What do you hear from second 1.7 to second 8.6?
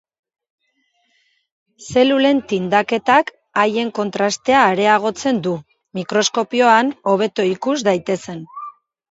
Zelulen tindaketak haien kontrastea areagotzen du, mikroskopioan hobeto ikus daitezen.